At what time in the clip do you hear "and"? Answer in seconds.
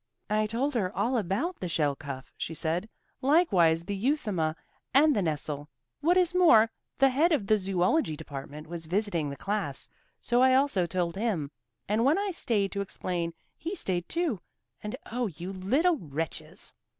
4.95-5.15, 11.87-12.03, 14.81-14.95